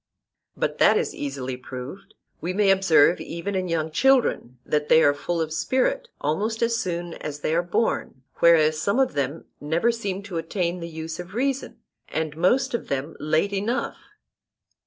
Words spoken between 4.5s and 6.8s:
that they are full of spirit almost as